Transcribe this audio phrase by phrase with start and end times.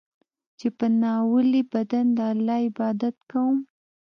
[0.59, 3.57] چې په ناولي بدن د الله عبادت کوم.